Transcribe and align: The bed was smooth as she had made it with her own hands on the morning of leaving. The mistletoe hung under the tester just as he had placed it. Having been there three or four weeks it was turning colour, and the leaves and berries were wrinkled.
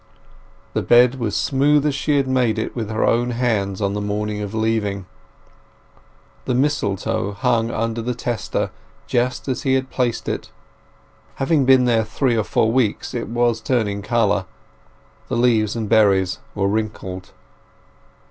The 0.73 0.81
bed 0.81 1.19
was 1.19 1.35
smooth 1.35 1.85
as 1.85 1.93
she 1.93 2.17
had 2.17 2.27
made 2.27 2.57
it 2.57 2.75
with 2.75 2.89
her 2.89 3.03
own 3.05 3.29
hands 3.29 3.83
on 3.83 3.93
the 3.93 4.01
morning 4.01 4.41
of 4.41 4.51
leaving. 4.55 5.05
The 6.45 6.55
mistletoe 6.55 7.33
hung 7.33 7.69
under 7.69 8.01
the 8.01 8.15
tester 8.15 8.71
just 9.05 9.47
as 9.47 9.61
he 9.61 9.75
had 9.75 9.91
placed 9.91 10.27
it. 10.27 10.49
Having 11.35 11.65
been 11.65 11.85
there 11.85 12.03
three 12.03 12.35
or 12.35 12.43
four 12.43 12.71
weeks 12.71 13.13
it 13.13 13.27
was 13.27 13.61
turning 13.61 14.01
colour, 14.01 14.47
and 14.47 14.47
the 15.27 15.37
leaves 15.39 15.75
and 15.75 15.87
berries 15.87 16.39
were 16.55 16.67
wrinkled. 16.67 17.31